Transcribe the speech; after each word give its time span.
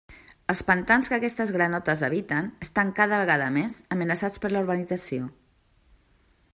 Els 0.53 0.61
pantans 0.69 1.09
que 1.11 1.17
aquestes 1.17 1.51
granotes 1.57 2.01
habiten 2.07 2.49
estan 2.67 2.91
cada 3.01 3.21
vegada 3.23 3.51
més 3.59 3.79
amenaçats 3.97 4.43
per 4.47 4.53
la 4.55 4.65
urbanització. 4.67 5.31